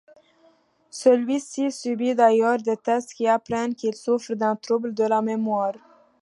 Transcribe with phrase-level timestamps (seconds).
[0.89, 5.75] Celui-ci subit d'ailleurs des tests qui apprenne qu'il souffre d'un trouble de la mémoire.